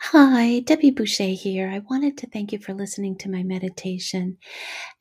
Hi, 0.00 0.60
Debbie 0.60 0.90
Boucher 0.90 1.24
here. 1.24 1.68
I 1.68 1.80
wanted 1.80 2.16
to 2.18 2.26
thank 2.26 2.52
you 2.52 2.58
for 2.58 2.72
listening 2.74 3.16
to 3.18 3.30
my 3.30 3.42
meditation 3.42 4.38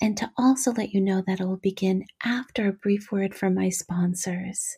and 0.02 0.18
to 0.18 0.32
also 0.38 0.72
let 0.74 0.94
you 0.94 1.02
know 1.02 1.24
that 1.28 1.40
it 1.40 1.46
will 1.46 1.58
begin 1.58 2.06
after 2.24 2.68
a 2.68 2.74
brief 2.74 3.12
word 3.12 3.36
from 3.36 3.56
my 3.56 3.70
sponsors. 3.70 4.78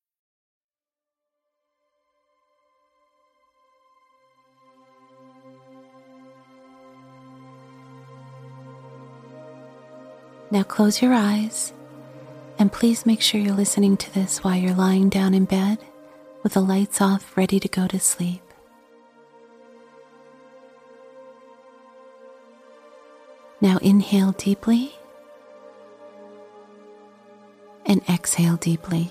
Now 10.51 10.63
close 10.63 11.01
your 11.01 11.13
eyes 11.13 11.71
and 12.59 12.73
please 12.73 13.05
make 13.05 13.21
sure 13.21 13.39
you're 13.39 13.55
listening 13.55 13.95
to 13.95 14.13
this 14.13 14.43
while 14.43 14.57
you're 14.57 14.75
lying 14.75 15.07
down 15.07 15.33
in 15.33 15.45
bed 15.45 15.79
with 16.43 16.53
the 16.53 16.59
lights 16.59 16.99
off, 16.99 17.37
ready 17.37 17.57
to 17.57 17.69
go 17.69 17.87
to 17.87 17.99
sleep. 17.99 18.41
Now 23.61 23.77
inhale 23.77 24.33
deeply 24.33 24.93
and 27.85 28.01
exhale 28.09 28.57
deeply. 28.57 29.09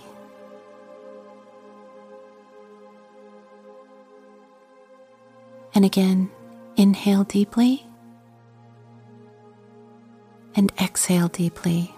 And 5.75 5.87
again, 5.87 6.31
inhale 6.77 7.25
deeply 7.25 7.87
and 10.55 10.73
exhale 10.81 11.29
deeply. 11.29 11.95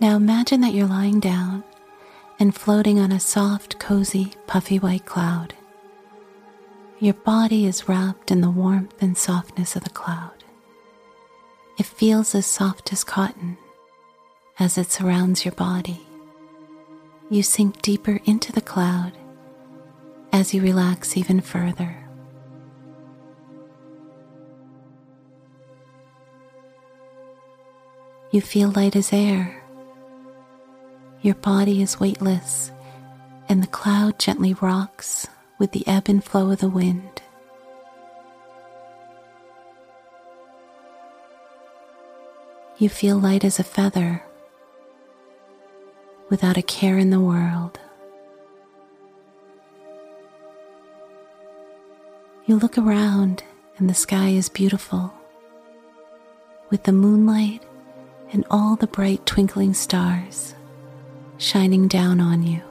Now 0.00 0.16
imagine 0.16 0.60
that 0.62 0.74
you're 0.74 0.88
lying 0.88 1.20
down 1.20 1.62
and 2.40 2.54
floating 2.54 2.98
on 2.98 3.12
a 3.12 3.20
soft, 3.20 3.78
cozy, 3.78 4.32
puffy 4.46 4.78
white 4.78 5.06
cloud. 5.06 5.54
Your 6.98 7.14
body 7.14 7.66
is 7.66 7.88
wrapped 7.88 8.30
in 8.30 8.40
the 8.40 8.50
warmth 8.50 9.00
and 9.00 9.16
softness 9.16 9.76
of 9.76 9.84
the 9.84 9.90
cloud. 9.90 10.42
It 11.78 11.86
feels 11.86 12.34
as 12.34 12.46
soft 12.46 12.92
as 12.92 13.04
cotton 13.04 13.58
as 14.58 14.76
it 14.76 14.90
surrounds 14.90 15.44
your 15.44 15.54
body. 15.54 16.00
You 17.30 17.42
sink 17.42 17.80
deeper 17.82 18.20
into 18.24 18.52
the 18.52 18.60
cloud 18.60 19.12
as 20.32 20.52
you 20.52 20.62
relax 20.62 21.16
even 21.16 21.40
further. 21.40 22.01
You 28.32 28.40
feel 28.40 28.70
light 28.70 28.96
as 28.96 29.12
air. 29.12 29.62
Your 31.20 31.34
body 31.34 31.82
is 31.82 32.00
weightless, 32.00 32.72
and 33.46 33.62
the 33.62 33.66
cloud 33.66 34.18
gently 34.18 34.54
rocks 34.54 35.26
with 35.58 35.72
the 35.72 35.86
ebb 35.86 36.08
and 36.08 36.24
flow 36.24 36.50
of 36.50 36.60
the 36.60 36.70
wind. 36.70 37.20
You 42.78 42.88
feel 42.88 43.18
light 43.18 43.44
as 43.44 43.58
a 43.58 43.64
feather 43.64 44.22
without 46.30 46.56
a 46.56 46.62
care 46.62 46.96
in 46.96 47.10
the 47.10 47.20
world. 47.20 47.78
You 52.46 52.56
look 52.56 52.78
around, 52.78 53.44
and 53.76 53.90
the 53.90 53.94
sky 53.94 54.30
is 54.30 54.48
beautiful 54.48 55.12
with 56.70 56.84
the 56.84 56.92
moonlight 56.92 57.62
and 58.32 58.44
all 58.50 58.76
the 58.76 58.86
bright 58.86 59.24
twinkling 59.26 59.74
stars 59.74 60.54
shining 61.38 61.86
down 61.88 62.20
on 62.20 62.42
you. 62.42 62.62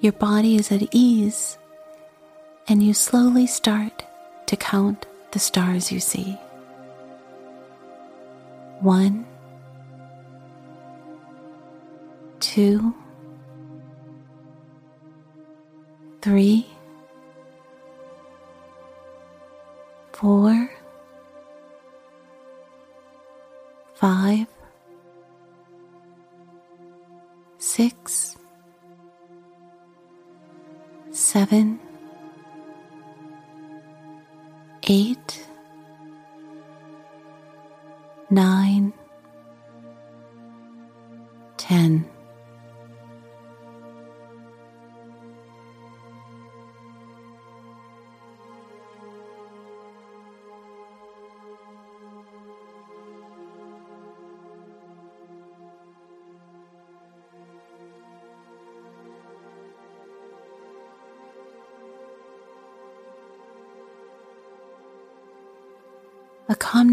Your 0.00 0.12
body 0.12 0.56
is 0.56 0.70
at 0.70 0.82
ease, 0.92 1.56
and 2.68 2.82
you 2.82 2.92
slowly 2.92 3.46
start 3.46 4.04
to 4.46 4.56
count 4.56 5.06
the 5.32 5.38
stars 5.38 5.90
you 5.90 6.00
see. 6.00 6.32
One, 8.80 9.24
two, 12.40 12.94
three, 16.20 16.66
four, 20.14 20.70
five, 23.94 24.46
six, 27.58 28.36
seven, 31.10 31.73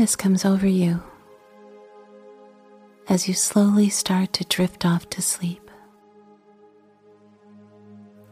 calmness 0.02 0.16
comes 0.16 0.46
over 0.46 0.66
you 0.66 1.00
as 3.08 3.28
you 3.28 3.36
slowly 3.36 3.88
start 3.88 4.34
to 4.34 4.44
drift 4.46 4.84
off 4.84 5.08
to 5.08 5.22
sleep. 5.22 5.70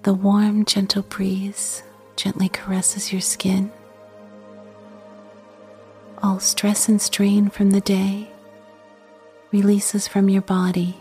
The 0.02 0.16
warm, 0.16 0.66
gentle 0.66 1.03
breeze 1.03 1.84
gently 2.16 2.50
caresses 2.50 3.12
your 3.12 3.22
skin. 3.22 3.72
All 6.24 6.40
stress 6.40 6.90
and 6.90 7.00
strain 7.00 7.52
from 7.52 7.69
the 7.69 7.81
day 7.81 8.31
releases 9.51 10.07
from 10.07 10.28
your 10.28 10.41
body. 10.41 10.97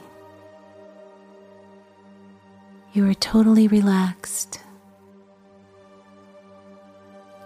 You 2.93 3.09
are 3.09 3.15
totally 3.15 3.69
relaxed. 3.69 4.61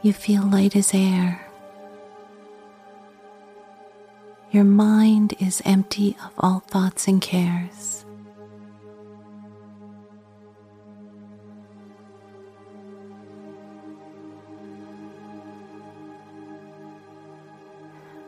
You 0.02 0.12
feel 0.12 0.42
light 0.42 0.74
as 0.74 0.92
air 0.92 1.41
your 4.52 4.64
mind 4.64 5.34
is 5.40 5.62
empty 5.64 6.14
of 6.24 6.30
all 6.36 6.60
thoughts 6.60 7.08
and 7.08 7.22
cares. 7.22 8.04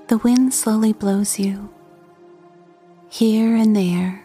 The 0.09 0.19
wind 0.19 0.55
slowly 0.55 0.95
blows 0.95 1.39
you 1.39 1.69
here 3.11 3.55
and 3.55 3.77
there, 3.77 4.25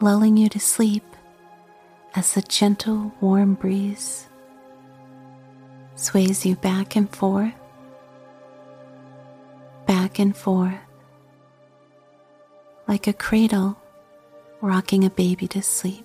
lulling 0.00 0.36
you 0.36 0.48
to 0.48 0.60
sleep 0.60 1.04
as 2.14 2.32
the 2.32 2.42
gentle, 2.42 3.12
warm 3.20 3.54
breeze 3.54 4.26
sways 5.96 6.44
you 6.44 6.56
back 6.56 6.96
and 6.96 7.08
forth 7.14 7.54
back 9.94 10.18
and 10.18 10.36
forth, 10.36 10.74
like 12.88 13.06
a 13.06 13.12
cradle 13.12 13.78
rocking 14.60 15.04
a 15.04 15.10
baby 15.10 15.46
to 15.46 15.62
sleep. 15.62 16.04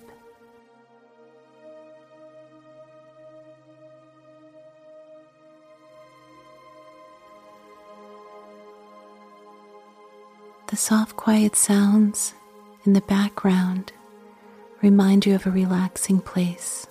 The 10.68 10.76
soft, 10.76 11.16
quiet 11.16 11.56
sounds 11.56 12.34
in 12.86 12.92
the 12.92 13.00
background 13.00 13.92
remind 14.82 15.26
you 15.26 15.34
of 15.34 15.48
a 15.48 15.50
relaxing 15.50 16.20
place, 16.20 16.86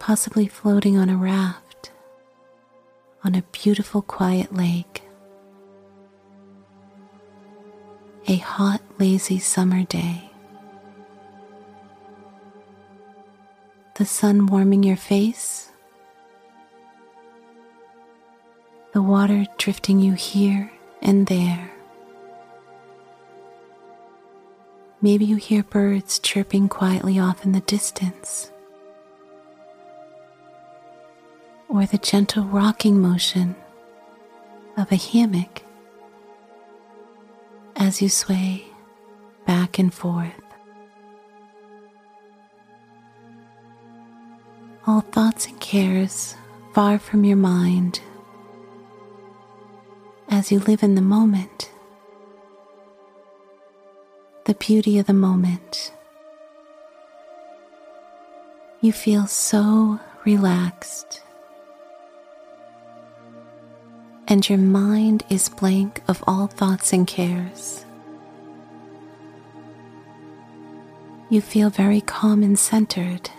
possibly 0.00 0.48
floating 0.48 0.98
on 0.98 1.08
a 1.08 1.16
raft 1.16 1.63
on 3.24 3.34
a 3.34 3.42
beautiful, 3.52 4.02
quiet 4.02 4.54
lake. 4.54 5.02
A 8.28 8.36
hot, 8.36 8.80
lazy 8.98 9.38
summer 9.38 9.84
day. 9.84 10.30
The 13.96 14.04
sun 14.04 14.46
warming 14.46 14.82
your 14.82 14.96
face 14.96 15.70
the 18.94 19.02
water 19.02 19.44
drifting 19.58 19.98
you 19.98 20.12
here 20.12 20.70
and 21.02 21.26
there. 21.26 21.72
Maybe 25.02 25.24
you 25.24 25.34
hear 25.34 25.64
birds 25.64 26.20
chirping 26.20 26.68
quietly 26.68 27.18
off 27.18 27.44
in 27.44 27.50
the 27.50 27.60
distance, 27.60 28.52
or 31.74 31.84
the 31.86 31.98
gentle 31.98 32.44
rocking 32.44 33.00
motion 33.00 33.56
of 34.76 34.92
a 34.92 34.96
hammock 34.96 35.62
as 37.74 38.00
you 38.00 38.08
sway 38.08 38.64
back 39.44 39.76
and 39.80 39.92
forth. 39.92 40.32
All 44.86 45.00
thoughts 45.00 45.48
and 45.48 45.60
cares 45.60 46.36
far 46.74 46.98
from 47.00 47.24
your 47.24 47.36
mind 47.36 48.00
as 50.28 50.52
you 50.52 50.60
live 50.60 50.84
in 50.84 50.94
the 50.94 51.02
moment, 51.02 51.72
the 54.44 54.54
beauty 54.54 54.98
of 55.00 55.06
the 55.06 55.12
moment. 55.12 55.92
You 58.80 58.92
feel 58.92 59.26
so 59.26 59.98
relaxed, 60.24 61.22
and 64.34 64.46
your 64.48 64.58
mind 64.58 65.24
is 65.30 65.48
blank 65.48 66.02
of 66.08 66.22
all 66.26 66.48
thoughts 66.48 66.92
and 66.92 67.06
cares. 67.06 67.86
You 71.30 71.40
feel 71.40 71.70
very 71.70 72.02
calm 72.02 72.42
and 72.42 72.58
centered. 72.58 73.30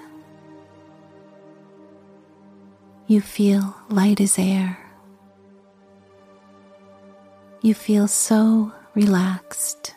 You 3.05 3.21
feel 3.21 3.75
light 3.89 4.19
as 4.19 4.39
air 4.39 4.79
you 7.65 7.73
feel 7.73 8.07
so 8.07 8.71
relaxed. 8.93 9.95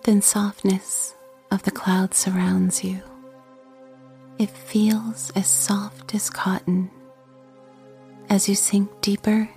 Warmth 0.00 0.08
and 0.08 0.24
softness 0.24 1.14
of 1.50 1.62
the 1.64 1.70
cloud 1.70 2.14
surrounds 2.14 2.82
you. 2.82 3.02
It 4.38 4.48
feels 4.48 5.30
as 5.36 5.46
soft 5.46 6.14
as 6.14 6.30
cotton 6.30 6.90
as 8.30 8.48
you 8.48 8.54
sink 8.54 8.88
deeper 9.02 9.50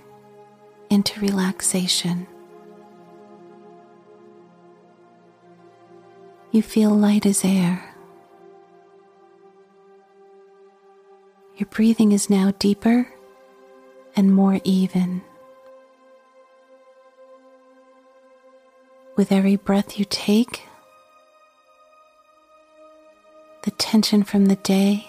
into 0.90 1.18
relaxation. 1.20 2.26
You 6.50 6.60
feel 6.60 6.90
light 6.90 7.24
as 7.24 7.42
air. 7.42 7.94
Your 11.56 11.68
breathing 11.70 12.12
is 12.12 12.28
now 12.28 12.52
deeper 12.58 13.08
and 14.14 14.34
more 14.34 14.60
even. 14.62 15.22
With 19.16 19.30
every 19.30 19.54
breath 19.54 19.96
you 19.96 20.04
take, 20.04 20.66
the 23.62 23.70
tension 23.72 24.24
from 24.24 24.46
the 24.46 24.56
day 24.56 25.06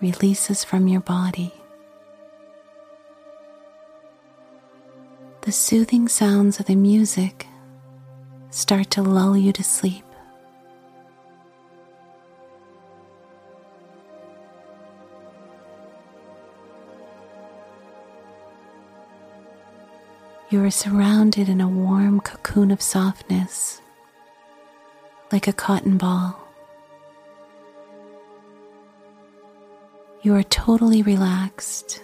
releases 0.00 0.64
from 0.64 0.88
your 0.88 1.00
body. 1.00 1.54
The 5.42 5.52
soothing 5.52 6.08
sounds 6.08 6.58
of 6.58 6.66
the 6.66 6.74
music 6.74 7.46
start 8.50 8.90
to 8.90 9.02
lull 9.02 9.36
you 9.36 9.52
to 9.52 9.62
sleep. 9.62 10.05
You 20.56 20.64
are 20.64 20.70
surrounded 20.70 21.50
in 21.50 21.60
a 21.60 21.68
warm 21.68 22.18
cocoon 22.20 22.70
of 22.70 22.80
softness, 22.80 23.82
like 25.30 25.46
a 25.46 25.52
cotton 25.52 25.98
ball. 25.98 26.34
You 30.22 30.34
are 30.34 30.42
totally 30.44 31.02
relaxed. 31.02 32.02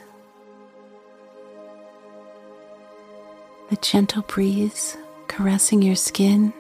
The 3.71 3.77
gentle 3.77 4.21
breeze 4.21 4.99
caressing 5.29 5.81
your 5.81 5.97
skin. 5.97 6.53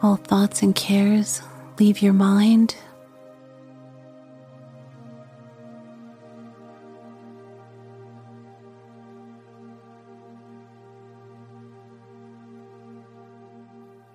All 0.00 0.16
thoughts 0.16 0.62
and 0.62 0.74
cares 0.74 1.42
leave 1.78 2.00
your 2.00 2.14
mind 2.14 2.74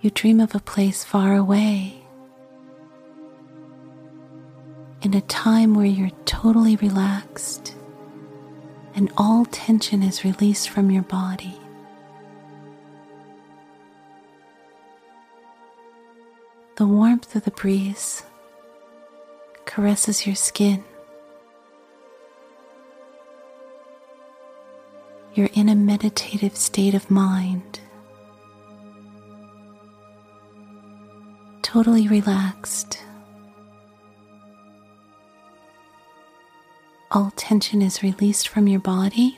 You 0.06 0.12
dream 0.12 0.40
of 0.40 0.54
a 0.54 0.60
place 0.60 1.04
far 1.04 1.34
away 1.34 1.96
in 5.02 5.16
a 5.16 5.22
time 5.22 5.74
where 5.74 5.88
you're 5.88 6.12
totally 6.26 6.76
relaxed 6.76 7.76
and 8.94 9.12
all 9.18 9.46
tension 9.46 10.04
is 10.04 10.24
released 10.24 10.70
from 10.70 10.92
your 10.92 11.02
body. 11.02 11.60
The 16.78 16.86
warmth 16.86 17.36
of 17.36 17.46
the 17.46 17.50
breeze 17.50 18.22
caresses 19.66 20.28
your 20.28 20.36
skin. 20.36 20.84
You're 25.34 25.50
in 25.56 25.68
a 25.68 25.74
meditative 25.74 26.56
state 26.56 26.94
of 26.94 27.10
mind. 27.10 27.80
Totally 31.76 32.08
relaxed. 32.08 33.04
All 37.12 37.34
tension 37.36 37.82
is 37.82 38.02
released 38.02 38.48
from 38.48 38.70
your 38.70 38.80
body. 38.80 39.38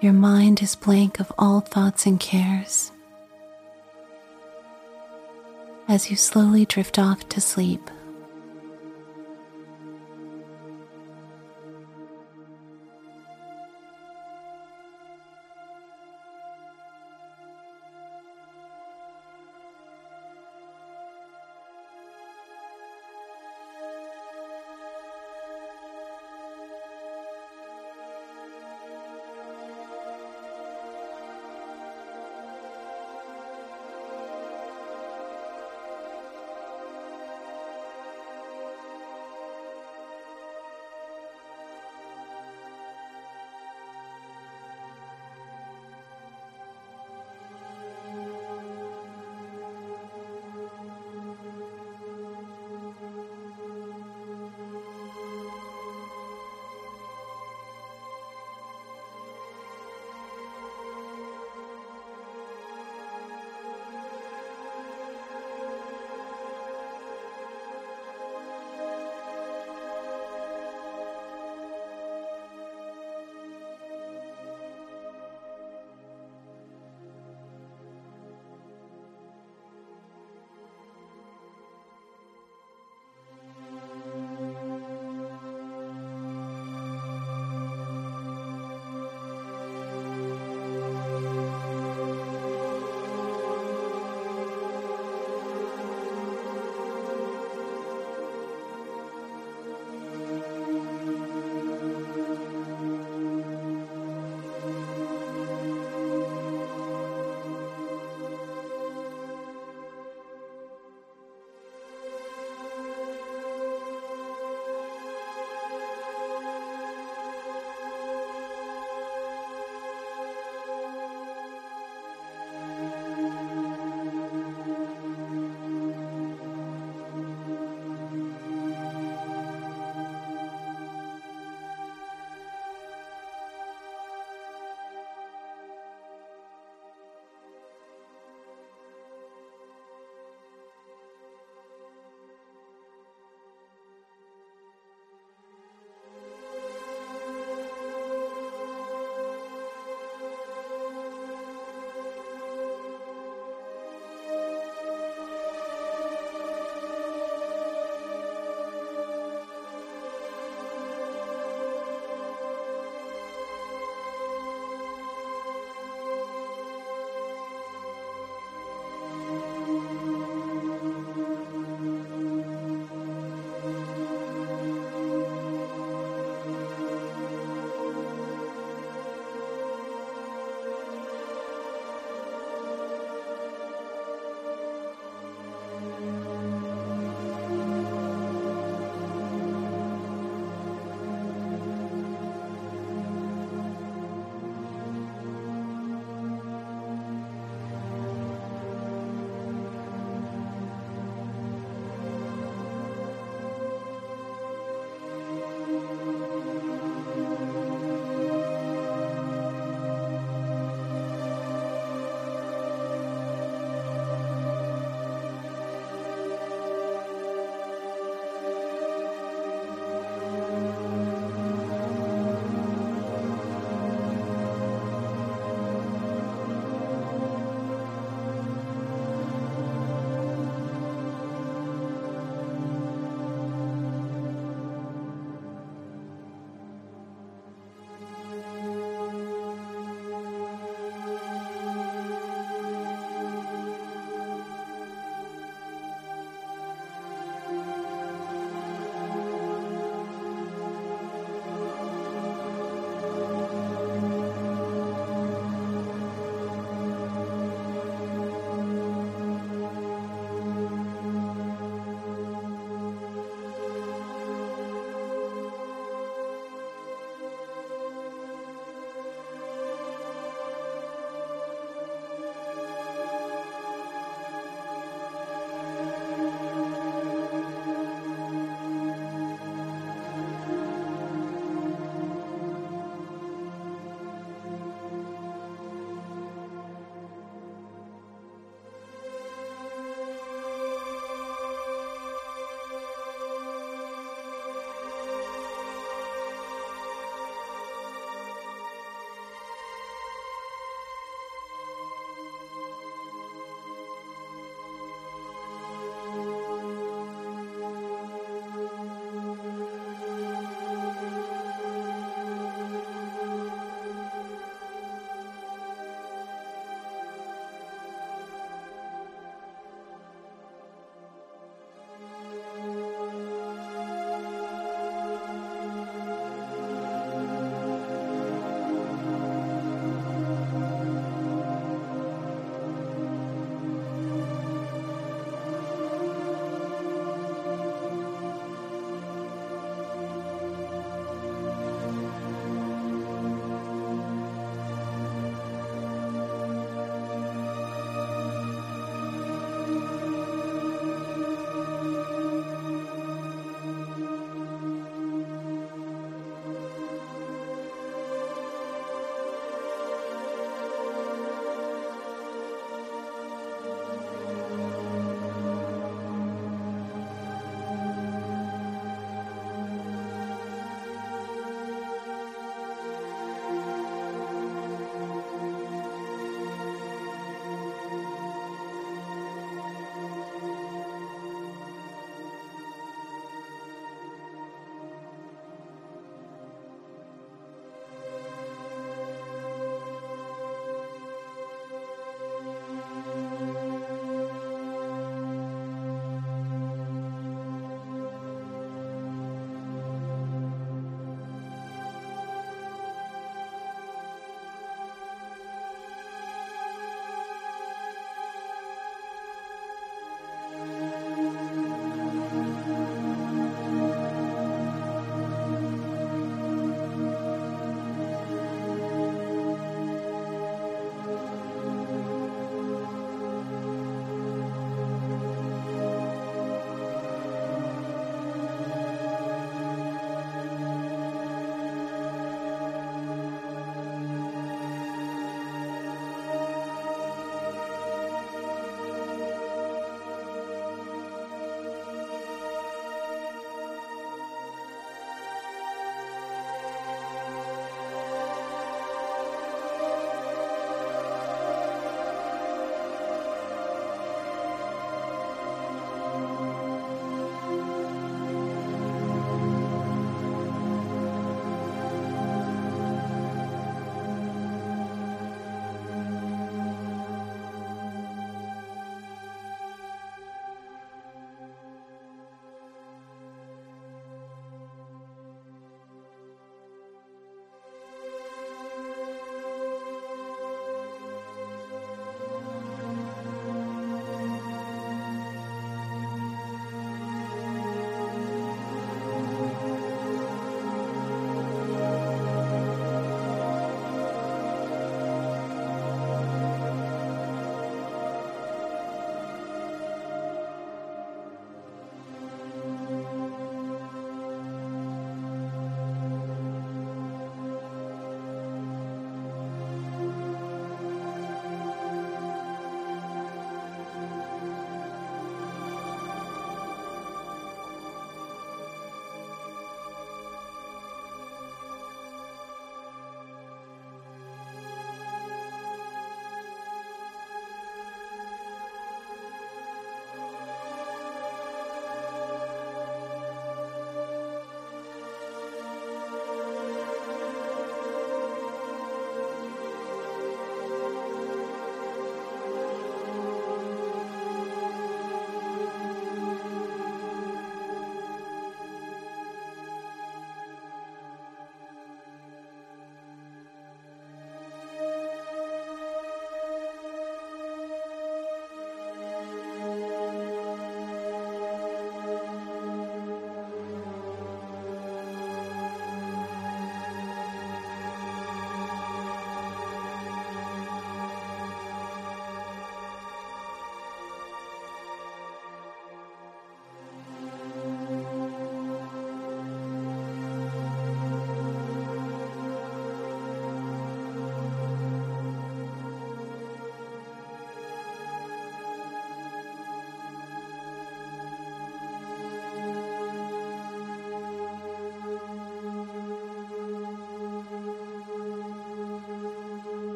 Your 0.00 0.12
mind 0.12 0.60
is 0.60 0.74
blank 0.74 1.20
of 1.20 1.32
all 1.38 1.60
thoughts 1.60 2.04
and 2.04 2.18
cares 2.18 2.90
as 5.86 6.10
you 6.10 6.16
slowly 6.16 6.64
drift 6.64 6.98
off 6.98 7.28
to 7.28 7.40
sleep. 7.40 7.88